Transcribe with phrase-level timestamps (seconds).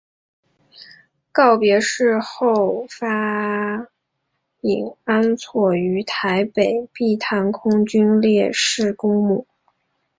[1.31, 3.87] 告别式后发
[4.61, 9.45] 引安厝于台北碧潭空军烈士公墓。